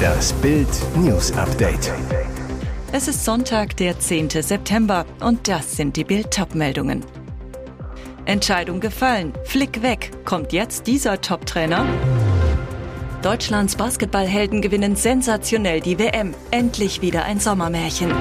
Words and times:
Das 0.00 0.32
Bild 0.34 0.68
News 0.96 1.32
Update. 1.32 1.92
Es 2.92 3.08
ist 3.08 3.24
Sonntag, 3.24 3.76
der 3.76 3.98
10. 3.98 4.30
September 4.30 5.04
und 5.20 5.46
das 5.48 5.76
sind 5.76 5.96
die 5.96 6.04
Bild 6.04 6.36
meldungen 6.54 7.04
Entscheidung 8.24 8.80
gefallen. 8.80 9.32
Flick 9.44 9.82
weg. 9.82 10.12
Kommt 10.24 10.52
jetzt 10.52 10.86
dieser 10.86 11.20
Top-Trainer? 11.20 11.84
Deutschlands 13.22 13.76
Basketballhelden 13.76 14.62
gewinnen 14.62 14.96
sensationell 14.96 15.80
die 15.80 15.98
WM. 15.98 16.34
Endlich 16.50 17.02
wieder 17.02 17.24
ein 17.24 17.40
Sommermärchen. 17.40 18.12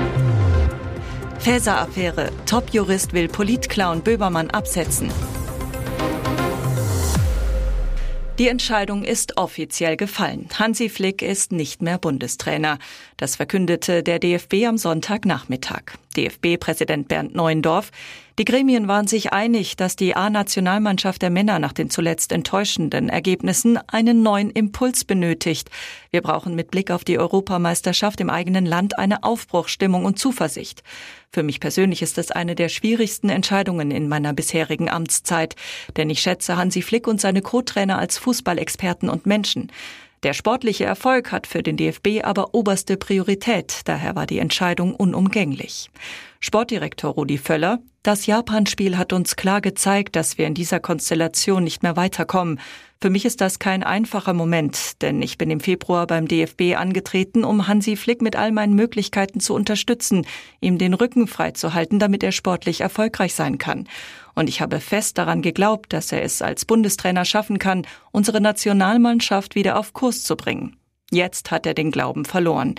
Faeser-Affäre. 1.39 2.31
Top-Jurist 2.45 3.13
will 3.13 3.27
Politclown 3.27 4.01
Böbermann 4.01 4.49
absetzen. 4.49 5.11
Die 8.39 8.47
Entscheidung 8.47 9.03
ist 9.03 9.35
offiziell 9.35 9.97
gefallen. 9.97 10.47
Hansi 10.57 10.87
Flick 10.87 11.21
ist 11.21 11.51
nicht 11.51 11.81
mehr 11.81 11.97
Bundestrainer. 11.97 12.79
Das 13.19 13.35
verkündete 13.35 14.01
der 14.01 14.17
DFB 14.17 14.65
am 14.65 14.77
Sonntagnachmittag. 14.77 15.97
DFB-Präsident 16.15 17.09
Bernd 17.09 17.35
Neuendorf. 17.35 17.91
Die 18.39 18.45
Gremien 18.45 18.87
waren 18.87 19.07
sich 19.07 19.33
einig, 19.33 19.75
dass 19.75 19.97
die 19.97 20.15
A-Nationalmannschaft 20.15 21.21
der 21.21 21.29
Männer 21.29 21.59
nach 21.59 21.73
den 21.73 21.89
zuletzt 21.89 22.31
enttäuschenden 22.31 23.09
Ergebnissen 23.09 23.77
einen 23.89 24.23
neuen 24.23 24.49
Impuls 24.51 25.03
benötigt. 25.03 25.69
Wir 26.11 26.21
brauchen 26.21 26.55
mit 26.55 26.71
Blick 26.71 26.91
auf 26.91 27.03
die 27.03 27.19
Europameisterschaft 27.19 28.21
im 28.21 28.29
eigenen 28.29 28.65
Land 28.65 28.97
eine 28.97 29.21
Aufbruchstimmung 29.23 30.05
und 30.05 30.17
Zuversicht. 30.17 30.81
Für 31.29 31.43
mich 31.43 31.59
persönlich 31.59 32.01
ist 32.01 32.17
es 32.17 32.31
eine 32.31 32.55
der 32.55 32.69
schwierigsten 32.69 33.27
Entscheidungen 33.27 33.91
in 33.91 34.07
meiner 34.07 34.31
bisherigen 34.31 34.89
Amtszeit, 34.89 35.57
denn 35.97 36.09
ich 36.09 36.21
schätze 36.21 36.55
Hansi 36.55 36.81
Flick 36.81 37.05
und 37.05 37.19
seine 37.19 37.41
Co-Trainer 37.41 37.99
als 37.99 38.17
Fußballexperten 38.17 39.09
und 39.09 39.25
Menschen. 39.25 39.73
Der 40.23 40.33
sportliche 40.33 40.83
Erfolg 40.83 41.31
hat 41.31 41.47
für 41.47 41.63
den 41.63 41.77
DFB 41.77 42.23
aber 42.23 42.53
oberste 42.53 42.97
Priorität, 42.97 43.81
daher 43.85 44.17
war 44.17 44.25
die 44.25 44.39
Entscheidung 44.39 44.93
unumgänglich. 44.93 45.89
Sportdirektor 46.41 47.11
Rudi 47.11 47.37
Völler, 47.37 47.79
das 48.03 48.25
Japan-Spiel 48.25 48.97
hat 48.97 49.13
uns 49.13 49.37
klar 49.37 49.61
gezeigt, 49.61 50.17
dass 50.17 50.37
wir 50.37 50.47
in 50.47 50.53
dieser 50.53 50.79
Konstellation 50.81 51.63
nicht 51.63 51.83
mehr 51.83 51.95
weiterkommen. 51.95 52.59
Für 53.01 53.09
mich 53.09 53.23
ist 53.23 53.39
das 53.39 53.59
kein 53.59 53.83
einfacher 53.83 54.33
Moment, 54.33 55.01
denn 55.01 55.21
ich 55.21 55.37
bin 55.37 55.49
im 55.49 55.61
Februar 55.61 56.05
beim 56.05 56.27
DFB 56.27 56.75
angetreten, 56.77 57.45
um 57.45 57.67
Hansi 57.67 57.95
Flick 57.95 58.21
mit 58.21 58.35
all 58.35 58.51
meinen 58.51 58.73
Möglichkeiten 58.73 59.39
zu 59.39 59.53
unterstützen, 59.53 60.25
ihm 60.59 60.77
den 60.77 60.93
Rücken 60.93 61.27
freizuhalten, 61.27 61.99
damit 61.99 62.23
er 62.23 62.33
sportlich 62.33 62.81
erfolgreich 62.81 63.35
sein 63.35 63.57
kann. 63.57 63.87
Und 64.39 64.47
ich 64.47 64.61
habe 64.61 64.79
fest 64.79 65.17
daran 65.17 65.41
geglaubt, 65.41 65.91
dass 65.91 66.13
er 66.13 66.23
es 66.23 66.41
als 66.41 66.63
Bundestrainer 66.63 67.25
schaffen 67.25 67.59
kann, 67.59 67.85
unsere 68.11 68.39
Nationalmannschaft 68.39 69.53
wieder 69.53 69.77
auf 69.77 69.91
Kurs 69.91 70.23
zu 70.23 70.37
bringen. 70.37 70.77
Jetzt 71.11 71.51
hat 71.51 71.65
er 71.65 71.73
den 71.73 71.91
Glauben 71.91 72.23
verloren. 72.23 72.75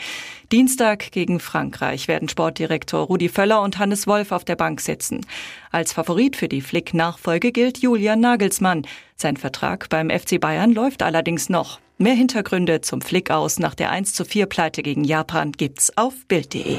Dienstag 0.53 1.13
gegen 1.13 1.39
Frankreich 1.39 2.09
werden 2.09 2.31
Sportdirektor 2.31 3.03
Rudi 3.03 3.29
Völler 3.29 3.61
und 3.61 3.79
Hannes 3.79 4.07
Wolf 4.07 4.33
auf 4.33 4.47
der 4.47 4.57
Bank 4.57 4.81
sitzen. 4.81 5.27
Als 5.71 5.93
Favorit 5.93 6.35
für 6.35 6.49
die 6.49 6.63
Flick-Nachfolge 6.63 7.53
gilt 7.53 7.77
Julian 7.77 8.21
Nagelsmann. 8.21 8.87
Sein 9.17 9.37
Vertrag 9.37 9.91
beim 9.91 10.09
FC 10.09 10.41
Bayern 10.41 10.73
läuft 10.73 11.03
allerdings 11.03 11.51
noch. 11.51 11.79
Mehr 11.99 12.15
Hintergründe 12.15 12.81
zum 12.81 13.03
Flick 13.03 13.31
aus 13.31 13.59
nach 13.59 13.75
der 13.75 13.91
1 13.91 14.15
zu 14.15 14.25
4 14.25 14.47
Pleite 14.47 14.83
gegen 14.83 15.05
Japan 15.05 15.53
gibt's 15.53 15.95
auf 15.99 16.15
Bild.de. 16.27 16.79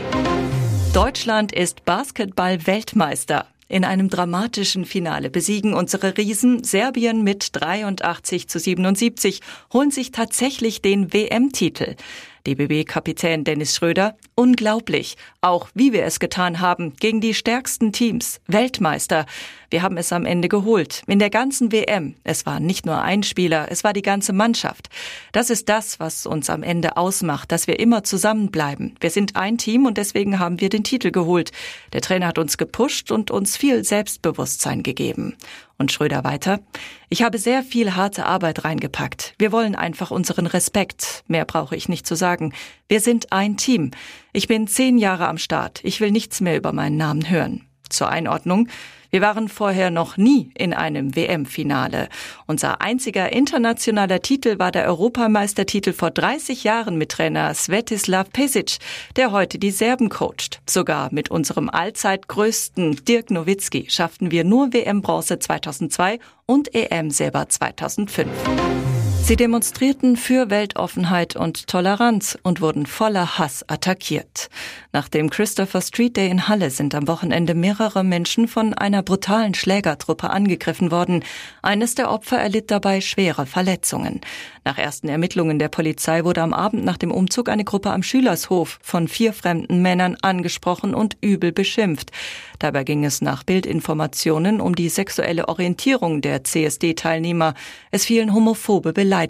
Deutschland 0.91 1.51
ist 1.51 1.85
Basketball-Weltmeister. 1.85 3.45
In 3.71 3.85
einem 3.85 4.09
dramatischen 4.09 4.83
Finale 4.83 5.29
besiegen 5.29 5.73
unsere 5.73 6.17
Riesen 6.17 6.61
Serbien 6.61 7.23
mit 7.23 7.51
83 7.53 8.49
zu 8.49 8.59
77, 8.59 9.39
holen 9.71 9.91
sich 9.91 10.11
tatsächlich 10.11 10.81
den 10.81 11.13
WM-Titel. 11.13 11.95
DBB-Kapitän 12.45 13.45
Dennis 13.45 13.77
Schröder, 13.77 14.17
unglaublich, 14.35 15.15
auch 15.39 15.69
wie 15.73 15.93
wir 15.93 16.03
es 16.03 16.19
getan 16.19 16.59
haben, 16.59 16.97
gegen 16.99 17.21
die 17.21 17.33
stärksten 17.33 17.93
Teams, 17.93 18.41
Weltmeister. 18.45 19.25
Wir 19.71 19.83
haben 19.83 19.95
es 19.95 20.11
am 20.11 20.25
Ende 20.25 20.49
geholt, 20.49 21.01
in 21.07 21.17
der 21.17 21.29
ganzen 21.29 21.71
WM. 21.71 22.15
Es 22.25 22.45
war 22.45 22.59
nicht 22.59 22.85
nur 22.85 23.01
ein 23.01 23.23
Spieler, 23.23 23.67
es 23.69 23.85
war 23.85 23.93
die 23.93 24.01
ganze 24.01 24.33
Mannschaft. 24.33 24.89
Das 25.31 25.49
ist 25.49 25.69
das, 25.69 25.97
was 25.97 26.25
uns 26.25 26.49
am 26.49 26.61
Ende 26.61 26.97
ausmacht, 26.97 27.53
dass 27.53 27.67
wir 27.67 27.79
immer 27.79 28.03
zusammenbleiben. 28.03 28.95
Wir 28.99 29.09
sind 29.09 29.37
ein 29.37 29.57
Team 29.57 29.85
und 29.85 29.97
deswegen 29.97 30.39
haben 30.39 30.59
wir 30.59 30.67
den 30.67 30.83
Titel 30.83 31.11
geholt. 31.11 31.51
Der 31.93 32.01
Trainer 32.01 32.27
hat 32.27 32.37
uns 32.37 32.57
gepusht 32.57 33.11
und 33.11 33.31
uns 33.31 33.55
viel 33.55 33.85
Selbstbewusstsein 33.85 34.83
gegeben. 34.83 35.37
Und 35.77 35.93
Schröder 35.93 36.25
weiter. 36.25 36.59
Ich 37.07 37.23
habe 37.23 37.37
sehr 37.37 37.63
viel 37.63 37.95
harte 37.95 38.25
Arbeit 38.25 38.65
reingepackt. 38.65 39.35
Wir 39.39 39.53
wollen 39.53 39.75
einfach 39.75 40.11
unseren 40.11 40.47
Respekt. 40.47 41.23
Mehr 41.27 41.45
brauche 41.45 41.77
ich 41.77 41.87
nicht 41.87 42.05
zu 42.05 42.15
sagen. 42.15 42.53
Wir 42.89 42.99
sind 42.99 43.31
ein 43.31 43.55
Team. 43.55 43.91
Ich 44.33 44.47
bin 44.47 44.67
zehn 44.67 44.97
Jahre 44.97 45.29
am 45.29 45.37
Start. 45.37 45.79
Ich 45.83 46.01
will 46.01 46.11
nichts 46.11 46.41
mehr 46.41 46.57
über 46.57 46.73
meinen 46.73 46.97
Namen 46.97 47.29
hören. 47.29 47.65
Zur 47.89 48.09
Einordnung. 48.09 48.67
Wir 49.11 49.19
waren 49.19 49.49
vorher 49.49 49.91
noch 49.91 50.15
nie 50.15 50.51
in 50.55 50.73
einem 50.73 51.17
WM-Finale. 51.17 52.07
Unser 52.47 52.79
einziger 52.79 53.33
internationaler 53.33 54.21
Titel 54.21 54.57
war 54.57 54.71
der 54.71 54.87
Europameistertitel 54.87 55.91
vor 55.91 56.11
30 56.11 56.63
Jahren 56.63 56.97
mit 56.97 57.09
Trainer 57.09 57.53
Svetislav 57.53 58.31
Pesic, 58.31 58.77
der 59.17 59.33
heute 59.33 59.59
die 59.59 59.71
Serben 59.71 60.07
coacht. 60.07 60.61
Sogar 60.65 61.09
mit 61.11 61.29
unserem 61.29 61.69
allzeit 61.69 62.29
größten 62.29 63.03
Dirk 63.03 63.31
Nowitzki 63.31 63.87
schafften 63.89 64.31
wir 64.31 64.45
nur 64.45 64.71
WM-Bronze 64.71 65.39
2002 65.39 66.19
und 66.45 66.73
EM-Silber 66.73 67.49
2005. 67.49 68.29
Sie 69.31 69.37
demonstrierten 69.37 70.17
für 70.17 70.49
Weltoffenheit 70.49 71.37
und 71.37 71.67
Toleranz 71.67 72.37
und 72.43 72.59
wurden 72.59 72.85
voller 72.85 73.37
Hass 73.37 73.63
attackiert. 73.69 74.49
Nach 74.91 75.07
dem 75.07 75.29
Christopher 75.29 75.79
Street 75.79 76.17
Day 76.17 76.29
in 76.29 76.49
Halle 76.49 76.69
sind 76.69 76.93
am 76.93 77.07
Wochenende 77.07 77.55
mehrere 77.55 78.03
Menschen 78.03 78.49
von 78.49 78.73
einer 78.73 79.03
brutalen 79.03 79.53
Schlägertruppe 79.53 80.31
angegriffen 80.31 80.91
worden. 80.91 81.23
Eines 81.61 81.95
der 81.95 82.11
Opfer 82.11 82.39
erlitt 82.39 82.71
dabei 82.71 82.99
schwere 82.99 83.45
Verletzungen. 83.45 84.19
Nach 84.65 84.77
ersten 84.77 85.07
Ermittlungen 85.07 85.59
der 85.59 85.69
Polizei 85.69 86.25
wurde 86.25 86.41
am 86.41 86.53
Abend 86.53 86.83
nach 86.83 86.97
dem 86.97 87.11
Umzug 87.11 87.47
eine 87.47 87.63
Gruppe 87.63 87.91
am 87.91 88.03
Schülershof 88.03 88.79
von 88.81 89.07
vier 89.07 89.31
fremden 89.31 89.81
Männern 89.81 90.17
angesprochen 90.21 90.93
und 90.93 91.15
übel 91.21 91.53
beschimpft. 91.53 92.11
Dabei 92.59 92.83
ging 92.83 93.05
es 93.05 93.21
nach 93.21 93.43
Bildinformationen 93.43 94.59
um 94.59 94.75
die 94.75 94.89
sexuelle 94.89 95.47
Orientierung 95.47 96.19
der 96.19 96.43
CSD-Teilnehmer. 96.43 97.53
Es 97.91 98.03
fielen 98.03 98.33
homophobe 98.33 98.91
Beleidigungen. 98.91 99.20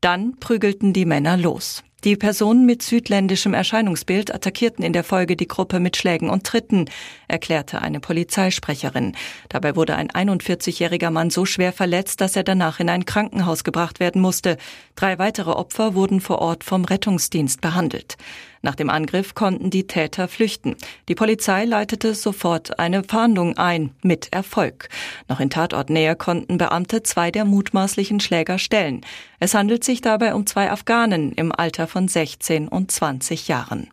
Dann 0.00 0.36
prügelten 0.38 0.92
die 0.92 1.04
Männer 1.04 1.36
los. 1.36 1.82
Die 2.04 2.14
Personen 2.14 2.66
mit 2.66 2.82
südländischem 2.82 3.52
Erscheinungsbild 3.52 4.32
attackierten 4.32 4.84
in 4.84 4.92
der 4.92 5.02
Folge 5.02 5.34
die 5.34 5.48
Gruppe 5.48 5.80
mit 5.80 5.96
Schlägen 5.96 6.30
und 6.30 6.44
Tritten, 6.44 6.84
erklärte 7.26 7.82
eine 7.82 7.98
Polizeisprecherin. 7.98 9.16
Dabei 9.48 9.74
wurde 9.74 9.96
ein 9.96 10.10
41-jähriger 10.10 11.10
Mann 11.10 11.30
so 11.30 11.46
schwer 11.46 11.72
verletzt, 11.72 12.20
dass 12.20 12.36
er 12.36 12.44
danach 12.44 12.78
in 12.80 12.90
ein 12.90 13.06
Krankenhaus 13.06 13.64
gebracht 13.64 13.98
werden 13.98 14.22
musste. 14.22 14.56
Drei 14.94 15.18
weitere 15.18 15.50
Opfer 15.50 15.94
wurden 15.94 16.20
vor 16.20 16.38
Ort 16.38 16.62
vom 16.62 16.84
Rettungsdienst 16.84 17.60
behandelt. 17.60 18.16
Nach 18.66 18.74
dem 18.74 18.90
Angriff 18.90 19.36
konnten 19.36 19.70
die 19.70 19.86
Täter 19.86 20.26
flüchten. 20.26 20.74
Die 21.08 21.14
Polizei 21.14 21.66
leitete 21.66 22.16
sofort 22.16 22.80
eine 22.80 23.04
Fahndung 23.04 23.56
ein, 23.56 23.90
mit 24.02 24.32
Erfolg. 24.32 24.88
Noch 25.28 25.38
in 25.38 25.50
Tatortnähe 25.50 26.16
konnten 26.16 26.58
Beamte 26.58 27.04
zwei 27.04 27.30
der 27.30 27.44
mutmaßlichen 27.44 28.18
Schläger 28.18 28.58
stellen. 28.58 29.02
Es 29.38 29.54
handelt 29.54 29.84
sich 29.84 30.00
dabei 30.00 30.34
um 30.34 30.46
zwei 30.46 30.72
Afghanen 30.72 31.30
im 31.30 31.52
Alter 31.52 31.86
von 31.86 32.08
16 32.08 32.66
und 32.66 32.90
20 32.90 33.46
Jahren. 33.46 33.88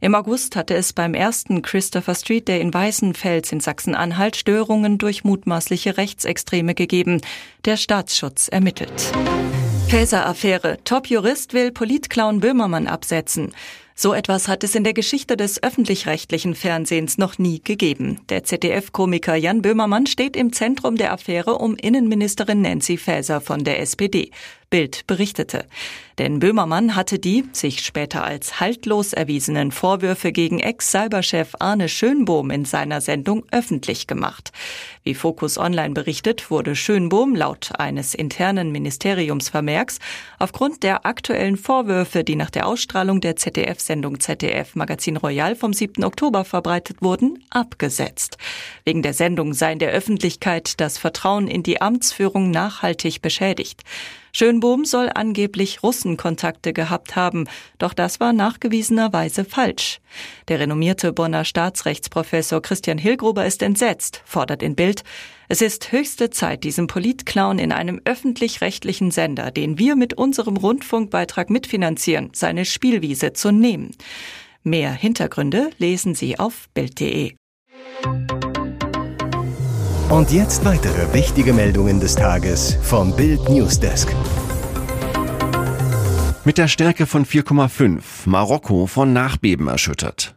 Im 0.00 0.14
August 0.14 0.56
hatte 0.56 0.74
es 0.74 0.94
beim 0.94 1.12
ersten 1.12 1.60
Christopher 1.60 2.14
Street 2.14 2.48
Day 2.48 2.62
in 2.62 2.72
Weißenfels 2.72 3.52
in 3.52 3.60
Sachsen-Anhalt 3.60 4.36
Störungen 4.36 4.96
durch 4.96 5.24
mutmaßliche 5.24 5.98
Rechtsextreme 5.98 6.74
gegeben. 6.74 7.20
Der 7.66 7.76
Staatsschutz 7.76 8.48
ermittelt. 8.48 9.12
Faeser-Affäre. 9.88 10.78
Top-Jurist 10.84 11.52
will 11.52 11.70
Politclown 11.70 12.40
Böhmermann 12.40 12.86
absetzen. 12.86 13.52
So 13.96 14.12
etwas 14.12 14.48
hat 14.48 14.64
es 14.64 14.74
in 14.74 14.82
der 14.82 14.92
Geschichte 14.92 15.36
des 15.36 15.62
öffentlich-rechtlichen 15.62 16.56
Fernsehens 16.56 17.16
noch 17.16 17.38
nie 17.38 17.60
gegeben. 17.62 18.20
Der 18.28 18.42
ZDF-Komiker 18.42 19.36
Jan 19.36 19.62
Böhmermann 19.62 20.06
steht 20.06 20.36
im 20.36 20.52
Zentrum 20.52 20.96
der 20.96 21.12
Affäre 21.12 21.54
um 21.58 21.76
Innenministerin 21.76 22.60
Nancy 22.60 22.96
Faeser 22.96 23.40
von 23.40 23.62
der 23.62 23.78
SPD. 23.80 24.32
Bild 24.74 25.06
berichtete. 25.06 25.66
Denn 26.18 26.40
Böhmermann 26.40 26.96
hatte 26.96 27.20
die, 27.20 27.44
sich 27.52 27.84
später 27.84 28.24
als 28.24 28.58
haltlos 28.58 29.12
erwiesenen 29.12 29.70
Vorwürfe 29.70 30.32
gegen 30.32 30.58
Ex-Cyberchef 30.58 31.54
Arne 31.60 31.88
Schönbohm 31.88 32.50
in 32.50 32.64
seiner 32.64 33.00
Sendung 33.00 33.44
öffentlich 33.52 34.08
gemacht. 34.08 34.50
Wie 35.04 35.14
Focus 35.14 35.58
Online 35.58 35.94
berichtet, 35.94 36.50
wurde 36.50 36.74
Schönbohm 36.74 37.36
laut 37.36 37.70
eines 37.78 38.14
internen 38.14 38.72
Ministeriumsvermerks 38.72 40.00
aufgrund 40.40 40.82
der 40.82 41.06
aktuellen 41.06 41.56
Vorwürfe, 41.56 42.24
die 42.24 42.34
nach 42.34 42.50
der 42.50 42.66
Ausstrahlung 42.66 43.20
der 43.20 43.36
ZDF-Sendung 43.36 44.18
ZDF 44.18 44.74
Magazin 44.74 45.16
Royal 45.16 45.54
vom 45.54 45.72
7. 45.72 46.02
Oktober 46.02 46.44
verbreitet 46.44 46.96
wurden, 47.00 47.44
abgesetzt. 47.48 48.38
Wegen 48.84 49.02
der 49.02 49.14
Sendung 49.14 49.54
sei 49.54 49.74
in 49.74 49.78
der 49.78 49.92
Öffentlichkeit 49.92 50.80
das 50.80 50.98
Vertrauen 50.98 51.46
in 51.46 51.62
die 51.62 51.80
Amtsführung 51.80 52.50
nachhaltig 52.50 53.22
beschädigt. 53.22 53.84
Schönbohm 54.36 54.84
soll 54.84 55.10
angeblich 55.14 55.84
Russenkontakte 55.84 56.72
gehabt 56.72 57.14
haben, 57.14 57.46
doch 57.78 57.94
das 57.94 58.18
war 58.18 58.32
nachgewiesenerweise 58.32 59.44
falsch. 59.44 60.00
Der 60.48 60.58
renommierte 60.58 61.12
Bonner 61.12 61.44
Staatsrechtsprofessor 61.44 62.60
Christian 62.60 62.98
Hilgruber 62.98 63.46
ist 63.46 63.62
entsetzt, 63.62 64.22
fordert 64.24 64.64
in 64.64 64.74
Bild, 64.74 65.04
es 65.48 65.62
ist 65.62 65.92
höchste 65.92 66.30
Zeit, 66.30 66.64
diesem 66.64 66.88
Politclown 66.88 67.60
in 67.60 67.70
einem 67.70 68.00
öffentlich-rechtlichen 68.04 69.12
Sender, 69.12 69.52
den 69.52 69.78
wir 69.78 69.94
mit 69.94 70.14
unserem 70.14 70.56
Rundfunkbeitrag 70.56 71.48
mitfinanzieren, 71.48 72.30
seine 72.34 72.64
Spielwiese 72.64 73.34
zu 73.34 73.52
nehmen. 73.52 73.92
Mehr 74.64 74.92
Hintergründe 74.92 75.70
lesen 75.78 76.16
Sie 76.16 76.40
auf 76.40 76.68
Bild.de. 76.74 77.34
Und 80.14 80.30
jetzt 80.30 80.64
weitere 80.64 81.12
wichtige 81.12 81.52
Meldungen 81.52 81.98
des 81.98 82.14
Tages 82.14 82.78
vom 82.82 83.16
Bild 83.16 83.48
Newsdesk. 83.48 84.14
Mit 86.44 86.56
der 86.56 86.68
Stärke 86.68 87.06
von 87.06 87.26
4,5 87.26 88.00
Marokko 88.26 88.86
von 88.86 89.12
Nachbeben 89.12 89.66
erschüttert. 89.66 90.36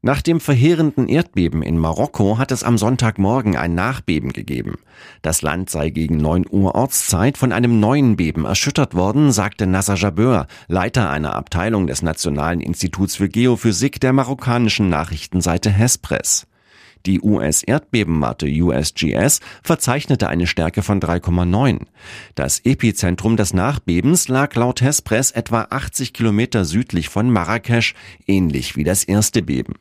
Nach 0.00 0.22
dem 0.22 0.38
verheerenden 0.38 1.08
Erdbeben 1.08 1.64
in 1.64 1.76
Marokko 1.76 2.38
hat 2.38 2.52
es 2.52 2.62
am 2.62 2.78
Sonntagmorgen 2.78 3.56
ein 3.56 3.74
Nachbeben 3.74 4.32
gegeben. 4.32 4.78
Das 5.22 5.42
Land 5.42 5.70
sei 5.70 5.90
gegen 5.90 6.18
9 6.18 6.44
Uhr 6.48 6.76
Ortszeit 6.76 7.36
von 7.36 7.50
einem 7.50 7.80
neuen 7.80 8.14
Beben 8.14 8.44
erschüttert 8.44 8.94
worden, 8.94 9.32
sagte 9.32 9.66
Nasser 9.66 9.96
Jabeur, 9.96 10.46
Leiter 10.68 11.10
einer 11.10 11.34
Abteilung 11.34 11.88
des 11.88 12.02
Nationalen 12.02 12.60
Instituts 12.60 13.16
für 13.16 13.28
Geophysik 13.28 14.00
der 14.00 14.12
marokkanischen 14.12 14.88
Nachrichtenseite 14.88 15.70
Hespress. 15.70 16.46
Die 17.06 17.20
US-Erdbebenmatte 17.20 18.46
USGS 18.46 19.40
verzeichnete 19.62 20.28
eine 20.28 20.46
Stärke 20.46 20.82
von 20.82 21.00
3,9. 21.00 21.86
Das 22.34 22.60
Epizentrum 22.60 23.36
des 23.36 23.54
Nachbebens 23.54 24.28
lag 24.28 24.54
laut 24.54 24.82
Hespress 24.82 25.30
etwa 25.30 25.66
80 25.70 26.12
Kilometer 26.12 26.64
südlich 26.64 27.08
von 27.08 27.30
Marrakesch, 27.30 27.94
ähnlich 28.26 28.76
wie 28.76 28.84
das 28.84 29.04
erste 29.04 29.42
Beben. 29.42 29.74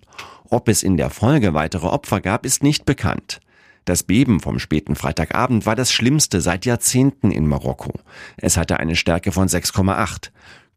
Ob 0.49 0.67
es 0.69 0.81
in 0.81 0.97
der 0.97 1.09
Folge 1.09 1.53
weitere 1.53 1.87
Opfer 1.87 2.21
gab, 2.21 2.45
ist 2.45 2.63
nicht 2.63 2.85
bekannt. 2.85 3.39
Das 3.85 4.03
Beben 4.03 4.39
vom 4.39 4.59
späten 4.59 4.95
Freitagabend 4.95 5.65
war 5.65 5.75
das 5.75 5.91
schlimmste 5.91 6.41
seit 6.41 6.65
Jahrzehnten 6.65 7.31
in 7.31 7.47
Marokko. 7.47 7.93
Es 8.37 8.55
hatte 8.55 8.79
eine 8.79 8.95
Stärke 8.95 9.31
von 9.31 9.47
6,8. 9.47 10.29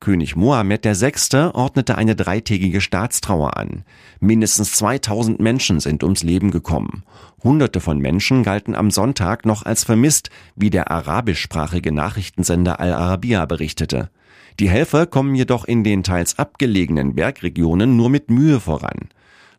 König 0.03 0.35
Mohammed 0.35 0.85
VI. 0.85 1.53
ordnete 1.55 1.97
eine 1.97 2.17
dreitägige 2.17 2.81
Staatstrauer 2.81 3.57
an. 3.57 3.85
Mindestens 4.19 4.73
2000 4.73 5.39
Menschen 5.39 5.79
sind 5.79 6.03
ums 6.03 6.25
Leben 6.25 6.51
gekommen. 6.51 7.05
Hunderte 7.45 7.79
von 7.79 8.01
Menschen 8.01 8.43
galten 8.43 8.75
am 8.75 8.91
Sonntag 8.91 9.47
noch 9.47 9.65
als 9.65 9.85
vermisst, 9.85 10.31
wie 10.57 10.71
der 10.71 10.91
arabischsprachige 10.91 11.93
Nachrichtensender 11.93 12.81
Al 12.81 12.93
Arabiya 12.93 13.47
berichtete. 13.47 14.11
Die 14.59 14.69
Helfer 14.69 15.07
kommen 15.07 15.37
jedoch 15.37 15.65
in 15.67 15.85
den 15.85 16.03
teils 16.03 16.37
abgelegenen 16.37 17.15
Bergregionen 17.15 17.97
nur 17.97 18.11
mit 18.11 18.29
Mühe 18.29 18.59
voran. 18.59 19.09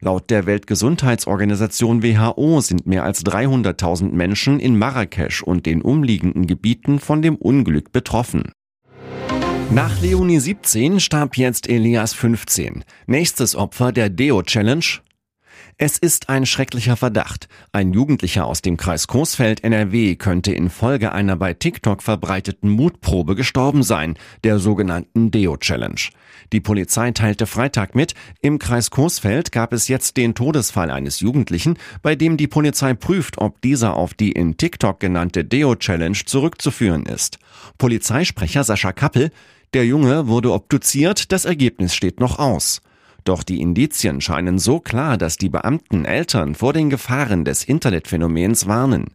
Laut 0.01 0.29
der 0.29 0.45
Weltgesundheitsorganisation 0.45 2.03
WHO 2.03 2.59
sind 2.59 2.85
mehr 2.85 3.05
als 3.05 3.25
300.000 3.25 4.11
Menschen 4.11 4.59
in 4.59 4.77
Marrakesch 4.77 5.41
und 5.41 5.65
den 5.65 5.81
umliegenden 5.81 6.47
Gebieten 6.47 6.99
von 6.99 7.21
dem 7.21 7.37
Unglück 7.37 7.93
betroffen. 7.93 8.51
Nach 9.73 9.99
Leonie 10.01 10.39
17 10.39 10.99
starb 10.99 11.35
jetzt 11.35 11.67
Elias 11.67 12.13
15. 12.13 12.85
Nächstes 13.07 13.55
Opfer 13.55 13.91
der 13.91 14.11
Deo-Challenge. 14.11 14.85
Es 15.79 15.97
ist 15.97 16.29
ein 16.29 16.45
schrecklicher 16.45 16.95
Verdacht. 16.95 17.47
Ein 17.71 17.91
Jugendlicher 17.91 18.45
aus 18.45 18.61
dem 18.61 18.77
Kreis 18.77 19.07
Coesfeld 19.07 19.63
NRW 19.63 20.15
könnte 20.15 20.53
infolge 20.53 21.11
einer 21.11 21.35
bei 21.35 21.55
TikTok 21.55 22.03
verbreiteten 22.03 22.69
Mutprobe 22.69 23.33
gestorben 23.33 23.81
sein, 23.81 24.15
der 24.43 24.59
sogenannten 24.59 25.31
Deo-Challenge. 25.31 25.99
Die 26.51 26.59
Polizei 26.61 27.09
teilte 27.09 27.47
Freitag 27.47 27.95
mit, 27.95 28.13
im 28.41 28.59
Kreis 28.59 28.91
Coesfeld 28.91 29.51
gab 29.51 29.73
es 29.73 29.87
jetzt 29.87 30.17
den 30.17 30.35
Todesfall 30.35 30.91
eines 30.91 31.19
Jugendlichen, 31.19 31.79
bei 32.03 32.15
dem 32.15 32.37
die 32.37 32.47
Polizei 32.47 32.93
prüft, 32.93 33.39
ob 33.39 33.59
dieser 33.61 33.95
auf 33.97 34.13
die 34.13 34.31
in 34.33 34.57
TikTok 34.57 34.99
genannte 34.99 35.43
Deo-Challenge 35.43 36.19
zurückzuführen 36.25 37.07
ist. 37.07 37.39
Polizeisprecher 37.79 38.63
Sascha 38.63 38.91
Kappel 38.91 39.31
der 39.73 39.85
Junge 39.85 40.27
wurde 40.27 40.53
obduziert, 40.53 41.31
das 41.31 41.45
Ergebnis 41.45 41.95
steht 41.95 42.19
noch 42.19 42.39
aus. 42.39 42.81
Doch 43.23 43.43
die 43.43 43.61
Indizien 43.61 44.19
scheinen 44.19 44.59
so 44.59 44.79
klar, 44.79 45.17
dass 45.17 45.37
die 45.37 45.47
Beamten 45.47 46.03
Eltern 46.03 46.55
vor 46.55 46.73
den 46.73 46.89
Gefahren 46.89 47.45
des 47.45 47.63
Internetphänomens 47.63 48.67
warnen. 48.67 49.07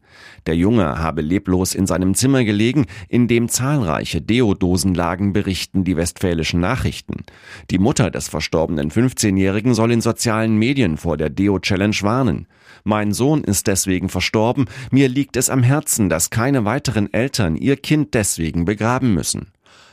Der 0.47 0.57
Junge 0.57 0.99
habe 0.99 1.21
leblos 1.21 1.75
in 1.75 1.87
seinem 1.87 2.15
Zimmer 2.15 2.43
gelegen, 2.45 2.87
in 3.09 3.29
dem 3.29 3.51
zahlreiche 3.51 4.23
Deodosen 4.23 4.95
lagen, 4.95 5.35
berichten 5.35 5.85
die 5.85 5.97
westfälischen 5.97 6.59
Nachrichten. 6.59 7.25
Die 7.71 7.79
Mutter 7.79 8.11
des 8.11 8.29
verstorbenen 8.29 8.91
15-Jährigen 8.91 9.75
soll 9.75 9.93
in 9.93 10.01
sozialen 10.01 10.57
Medien 10.57 10.97
vor 10.97 11.19
der 11.19 11.29
Deo-Challenge 11.29 11.97
warnen. 12.01 12.47
Mein 12.85 13.13
Sohn 13.13 13.45
ist 13.45 13.67
deswegen 13.67 14.09
verstorben, 14.09 14.65
mir 14.91 15.09
liegt 15.09 15.37
es 15.37 15.51
am 15.51 15.63
Herzen, 15.63 16.09
dass 16.09 16.31
keine 16.31 16.65
weiteren 16.65 17.13
Eltern 17.13 17.57
ihr 17.57 17.77
Kind 17.77 18.15
deswegen 18.15 18.65
begraben 18.65 19.13
müssen. 19.13 19.49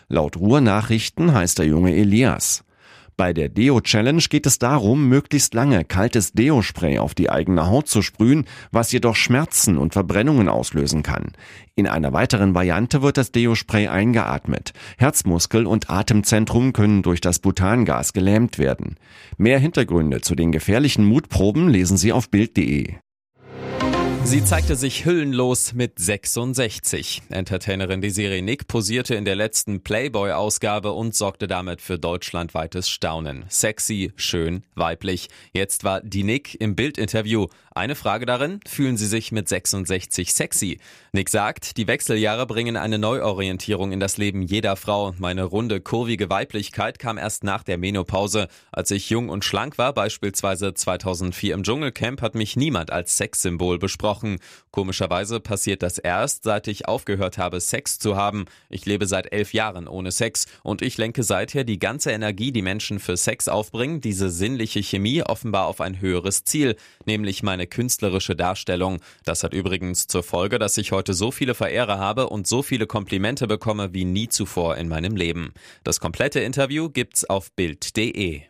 Laut 0.07 0.37
Ruhrnachrichten 0.37 1.33
heißt 1.33 1.59
der 1.59 1.65
Junge 1.65 1.95
Elias. 1.95 2.63
Bei 3.17 3.31
der 3.31 3.47
Deo-Challenge 3.47 4.23
geht 4.29 4.45
es 4.45 4.59
darum, 4.59 5.07
möglichst 5.07 5.53
lange 5.53 5.85
kaltes 5.85 6.33
Deo-Spray 6.33 6.99
auf 6.99 7.15
die 7.15 7.29
eigene 7.29 7.67
Haut 7.67 7.87
zu 7.87 8.01
sprühen, 8.01 8.43
was 8.71 8.91
jedoch 8.91 9.15
Schmerzen 9.15 9.77
und 9.77 9.93
Verbrennungen 9.93 10.49
auslösen 10.49 11.01
kann. 11.01 11.31
In 11.75 11.87
einer 11.87 12.11
weiteren 12.11 12.53
Variante 12.53 13.01
wird 13.01 13.15
das 13.15 13.31
Deo-Spray 13.31 13.87
eingeatmet. 13.87 14.73
Herzmuskel 14.97 15.65
und 15.65 15.89
Atemzentrum 15.89 16.73
können 16.73 17.03
durch 17.03 17.21
das 17.21 17.39
Butangas 17.39 18.11
gelähmt 18.11 18.59
werden. 18.59 18.97
Mehr 19.37 19.59
Hintergründe 19.59 20.19
zu 20.19 20.35
den 20.35 20.51
gefährlichen 20.51 21.05
Mutproben 21.05 21.69
lesen 21.69 21.95
Sie 21.95 22.11
auf 22.11 22.29
Bild.de. 22.29 22.95
Sie 24.25 24.43
zeigte 24.43 24.75
sich 24.75 25.05
hüllenlos 25.05 25.73
mit 25.73 25.99
66. 25.99 27.21
Entertainerin 27.29 28.01
Desiree 28.01 28.41
Nick 28.41 28.67
posierte 28.67 29.13
in 29.13 29.23
der 29.23 29.35
letzten 29.35 29.83
Playboy-Ausgabe 29.83 30.93
und 30.93 31.13
sorgte 31.13 31.45
damit 31.45 31.79
für 31.79 31.99
deutschlandweites 31.99 32.89
Staunen. 32.89 33.45
Sexy, 33.49 34.13
schön, 34.15 34.63
weiblich. 34.73 35.29
Jetzt 35.53 35.83
war 35.83 36.01
die 36.01 36.23
Nick 36.23 36.59
im 36.59 36.75
Bildinterview. 36.75 37.47
Eine 37.75 37.95
Frage 37.95 38.25
darin, 38.25 38.61
fühlen 38.65 38.97
Sie 38.97 39.05
sich 39.05 39.31
mit 39.31 39.47
66 39.47 40.33
sexy? 40.33 40.79
Nick 41.11 41.29
sagt, 41.29 41.77
die 41.77 41.87
Wechseljahre 41.87 42.47
bringen 42.47 42.77
eine 42.77 42.97
Neuorientierung 42.97 43.91
in 43.91 43.99
das 43.99 44.17
Leben 44.17 44.41
jeder 44.41 44.75
Frau. 44.75 45.13
Meine 45.19 45.43
runde, 45.43 45.81
kurvige 45.81 46.29
Weiblichkeit 46.29 46.99
kam 46.99 47.17
erst 47.17 47.43
nach 47.43 47.63
der 47.63 47.77
Menopause. 47.77 48.47
Als 48.71 48.91
ich 48.91 49.09
jung 49.09 49.29
und 49.29 49.43
schlank 49.43 49.77
war, 49.77 49.93
beispielsweise 49.93 50.73
2004 50.73 51.53
im 51.53 51.63
Dschungelcamp, 51.63 52.21
hat 52.21 52.33
mich 52.33 52.55
niemand 52.55 52.91
als 52.91 53.17
Sexsymbol 53.17 53.77
besprochen 53.77 54.14
gesprochen. 54.15 54.39
Komischerweise 54.71 55.39
passiert 55.39 55.83
das 55.83 55.97
erst, 55.97 56.43
seit 56.43 56.67
ich 56.67 56.87
aufgehört 56.87 57.37
habe, 57.37 57.61
Sex 57.61 57.97
zu 57.97 58.17
haben. 58.17 58.45
Ich 58.69 58.85
lebe 58.85 59.05
seit 59.05 59.31
elf 59.31 59.53
Jahren 59.53 59.87
ohne 59.87 60.11
Sex 60.11 60.47
und 60.63 60.81
ich 60.81 60.97
lenke 60.97 61.23
seither 61.23 61.63
die 61.63 61.79
ganze 61.79 62.11
Energie, 62.11 62.51
die 62.51 62.61
Menschen 62.61 62.99
für 62.99 63.15
Sex 63.15 63.47
aufbringen, 63.47 64.01
diese 64.01 64.29
sinnliche 64.29 64.83
Chemie 64.83 65.23
offenbar 65.23 65.67
auf 65.67 65.79
ein 65.79 66.01
höheres 66.01 66.43
Ziel, 66.43 66.75
nämlich 67.05 67.41
meine 67.41 67.67
künstlerische 67.67 68.35
Darstellung. 68.35 68.99
Das 69.23 69.43
hat 69.43 69.53
übrigens 69.53 70.07
zur 70.07 70.23
Folge, 70.23 70.59
dass 70.59 70.77
ich 70.77 70.91
heute 70.91 71.13
so 71.13 71.31
viele 71.31 71.55
Verehrer 71.55 71.99
habe 71.99 72.27
und 72.29 72.47
so 72.47 72.61
viele 72.61 72.87
Komplimente 72.87 73.47
bekomme 73.47 73.93
wie 73.93 74.05
nie 74.05 74.27
zuvor 74.27 74.75
in 74.75 74.89
meinem 74.89 75.15
Leben. 75.15 75.53
Das 75.83 75.99
komplette 75.99 76.41
Interview 76.41 76.89
gibt's 76.89 77.23
auf 77.23 77.51
Bild.de. 77.53 78.41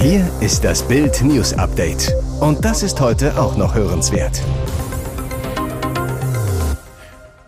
Hier 0.00 0.30
ist 0.40 0.62
das 0.64 0.86
Bild 0.86 1.22
News 1.22 1.54
Update. 1.54 2.12
Und 2.40 2.64
das 2.64 2.82
ist 2.82 3.00
heute 3.00 3.40
auch 3.40 3.56
noch 3.56 3.74
hörenswert. 3.74 4.42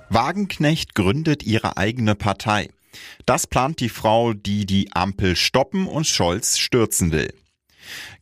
Wagenknecht 0.09 0.95
gründet 0.95 1.43
ihre 1.43 1.77
eigene 1.77 2.15
Partei. 2.15 2.71
Das 3.27 3.47
plant 3.47 3.81
die 3.81 3.89
Frau, 3.89 4.33
die 4.33 4.65
die 4.65 4.93
Ampel 4.93 5.37
stoppen 5.37 5.87
und 5.87 6.07
Scholz 6.07 6.59
stürzen 6.59 7.13
will. 7.13 7.35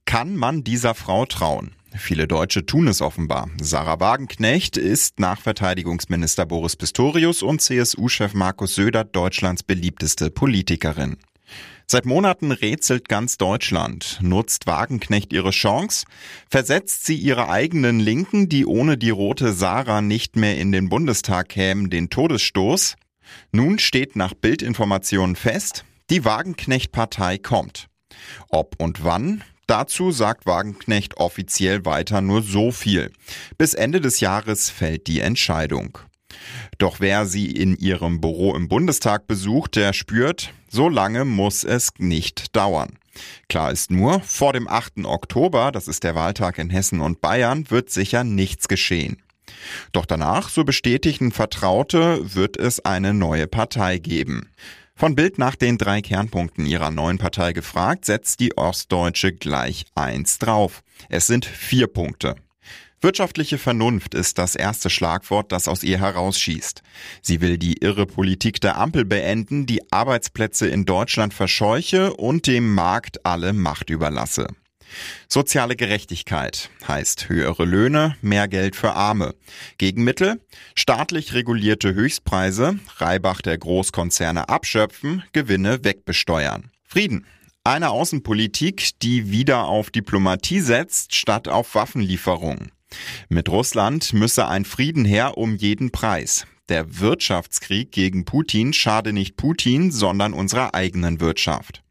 Kann 0.04 0.37
man 0.37 0.64
dieser 0.64 0.94
Frau 0.94 1.26
trauen? 1.26 1.75
Viele 1.97 2.26
Deutsche 2.26 2.66
tun 2.66 2.88
es 2.88 3.00
offenbar. 3.00 3.49
Sarah 3.61 4.00
Wagenknecht 4.00 4.76
ist 4.76 5.21
nach 5.21 5.40
Verteidigungsminister 5.40 6.44
Boris 6.44 6.75
Pistorius 6.75 7.42
und 7.42 7.61
CSU-Chef 7.61 8.35
Markus 8.35 8.75
Söder 8.75 9.04
Deutschlands 9.04 9.62
beliebteste 9.62 10.30
Politikerin. 10.30 11.18
Seit 11.86 12.06
Monaten 12.06 12.50
rätselt 12.50 13.08
ganz 13.08 13.36
Deutschland. 13.36 14.18
Nutzt 14.22 14.66
Wagenknecht 14.66 15.32
ihre 15.32 15.50
Chance? 15.50 16.06
Versetzt 16.48 17.04
sie 17.04 17.16
ihre 17.16 17.48
eigenen 17.48 18.00
Linken, 18.00 18.48
die 18.48 18.66
ohne 18.66 18.96
die 18.96 19.10
rote 19.10 19.52
Sarah 19.52 20.00
nicht 20.00 20.36
mehr 20.36 20.58
in 20.58 20.72
den 20.72 20.88
Bundestag 20.88 21.50
kämen, 21.50 21.90
den 21.90 22.10
Todesstoß? 22.10 22.96
Nun 23.52 23.78
steht 23.78 24.16
nach 24.16 24.34
Bildinformationen 24.34 25.36
fest, 25.36 25.84
die 26.10 26.24
Wagenknecht-Partei 26.24 27.38
kommt. 27.38 27.88
Ob 28.48 28.74
und 28.80 29.04
wann? 29.04 29.44
Dazu 29.66 30.10
sagt 30.10 30.46
Wagenknecht 30.46 31.16
offiziell 31.16 31.84
weiter 31.84 32.20
nur 32.20 32.42
so 32.42 32.70
viel. 32.70 33.12
Bis 33.56 33.72
Ende 33.74 34.00
des 34.00 34.20
Jahres 34.20 34.68
fällt 34.68 35.06
die 35.06 35.20
Entscheidung. 35.20 35.98
Doch 36.78 37.00
wer 37.00 37.26
sie 37.26 37.50
in 37.50 37.76
ihrem 37.76 38.20
Büro 38.20 38.54
im 38.54 38.68
Bundestag 38.68 39.26
besucht, 39.26 39.76
der 39.76 39.92
spürt, 39.92 40.52
so 40.68 40.88
lange 40.88 41.24
muss 41.24 41.64
es 41.64 41.90
nicht 41.98 42.54
dauern. 42.56 42.98
Klar 43.48 43.70
ist 43.70 43.90
nur, 43.90 44.20
vor 44.20 44.52
dem 44.52 44.68
8. 44.68 45.04
Oktober, 45.04 45.70
das 45.70 45.88
ist 45.88 46.04
der 46.04 46.14
Wahltag 46.14 46.58
in 46.58 46.70
Hessen 46.70 47.00
und 47.00 47.20
Bayern, 47.20 47.70
wird 47.70 47.90
sicher 47.90 48.24
nichts 48.24 48.68
geschehen. 48.68 49.22
Doch 49.92 50.06
danach, 50.06 50.48
so 50.48 50.64
bestätigten 50.64 51.30
Vertraute, 51.30 52.34
wird 52.34 52.56
es 52.56 52.84
eine 52.84 53.14
neue 53.14 53.46
Partei 53.46 53.98
geben. 53.98 54.50
Von 54.96 55.16
Bild 55.16 55.38
nach 55.38 55.56
den 55.56 55.76
drei 55.76 56.02
Kernpunkten 56.02 56.66
ihrer 56.66 56.90
neuen 56.90 57.18
Partei 57.18 57.52
gefragt, 57.52 58.04
setzt 58.04 58.38
die 58.40 58.56
Ostdeutsche 58.56 59.32
gleich 59.32 59.86
eins 59.94 60.38
drauf. 60.38 60.82
Es 61.08 61.26
sind 61.26 61.44
vier 61.44 61.88
Punkte. 61.88 62.36
Wirtschaftliche 63.04 63.58
Vernunft 63.58 64.14
ist 64.14 64.38
das 64.38 64.54
erste 64.54 64.88
Schlagwort, 64.88 65.52
das 65.52 65.68
aus 65.68 65.82
ihr 65.82 66.00
herausschießt. 66.00 66.82
Sie 67.20 67.42
will 67.42 67.58
die 67.58 67.82
irre 67.82 68.06
Politik 68.06 68.62
der 68.62 68.78
Ampel 68.78 69.04
beenden, 69.04 69.66
die 69.66 69.92
Arbeitsplätze 69.92 70.68
in 70.68 70.87
Deutschland 70.87 71.34
verscheuche 71.34 72.14
und 72.14 72.46
dem 72.46 72.75
Markt 72.75 73.26
alle 73.26 73.52
Macht 73.52 73.90
überlasse. 73.90 74.46
Soziale 75.28 75.76
Gerechtigkeit 75.76 76.70
heißt 76.88 77.28
höhere 77.28 77.66
Löhne, 77.66 78.16
mehr 78.23 78.49
Geld 78.49 78.75
für 78.75 78.94
Arme. 78.94 79.34
Gegenmittel? 79.76 80.40
Staatlich 80.75 81.34
regulierte 81.34 81.92
Höchstpreise, 81.92 82.78
Reibach 82.96 83.42
der 83.42 83.58
Großkonzerne 83.58 84.49
abschöpfen, 84.49 85.25
Gewinne 85.32 85.84
wegbesteuern. 85.84 86.70
Frieden 86.84 87.26
eine 87.66 87.88
Außenpolitik, 87.90 89.00
die 89.00 89.30
wieder 89.30 89.64
auf 89.64 89.90
Diplomatie 89.90 90.61
setzt, 90.61 91.14
statt 91.14 91.49
auf 91.49 91.75
Waffenlieferungen. 91.75 92.73
Mit 93.28 93.48
Russland 93.48 94.12
müsse 94.12 94.48
ein 94.48 94.64
Frieden 94.64 95.04
her 95.04 95.36
um 95.38 95.56
jeden 95.56 95.90
Preis. 95.90 96.46
Der 96.68 96.98
Wirtschaftskrieg 97.00 97.92
gegen 97.92 98.24
Putin 98.24 98.72
schade 98.72 99.12
nicht 99.12 99.36
Putin, 99.36 99.90
sondern 99.90 100.32
unserer 100.32 100.74
eigenen 100.74 101.20
Wirtschaft. 101.20 101.82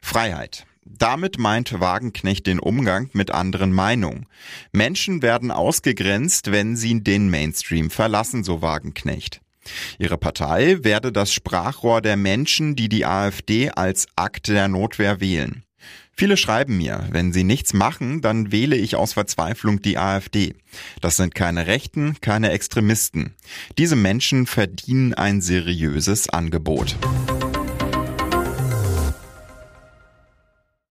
Freiheit. 0.00 0.64
Damit 0.84 1.38
meint 1.38 1.80
Wagenknecht 1.80 2.46
den 2.46 2.60
Umgang 2.60 3.10
mit 3.12 3.32
anderen 3.32 3.72
Meinungen. 3.72 4.26
Menschen 4.70 5.20
werden 5.20 5.50
ausgegrenzt, 5.50 6.52
wenn 6.52 6.76
sie 6.76 7.02
den 7.02 7.28
Mainstream 7.28 7.90
verlassen, 7.90 8.44
so 8.44 8.62
Wagenknecht. 8.62 9.40
Ihre 9.98 10.16
Partei 10.16 10.84
werde 10.84 11.10
das 11.10 11.32
Sprachrohr 11.32 12.00
der 12.00 12.16
Menschen, 12.16 12.76
die 12.76 12.88
die 12.88 13.04
AfD 13.04 13.70
als 13.70 14.06
Akt 14.14 14.46
der 14.46 14.68
Notwehr 14.68 15.20
wählen. 15.20 15.65
Viele 16.18 16.38
schreiben 16.38 16.78
mir, 16.78 17.06
wenn 17.10 17.34
sie 17.34 17.44
nichts 17.44 17.74
machen, 17.74 18.22
dann 18.22 18.50
wähle 18.50 18.74
ich 18.74 18.96
aus 18.96 19.12
Verzweiflung 19.12 19.82
die 19.82 19.98
AfD. 19.98 20.54
Das 21.02 21.16
sind 21.16 21.34
keine 21.34 21.66
Rechten, 21.66 22.16
keine 22.22 22.52
Extremisten. 22.52 23.34
Diese 23.76 23.96
Menschen 23.96 24.46
verdienen 24.46 25.12
ein 25.12 25.42
seriöses 25.42 26.30
Angebot. 26.30 26.96